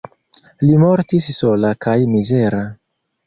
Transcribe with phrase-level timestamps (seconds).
[0.67, 2.63] Li mortis sola kaj mizera.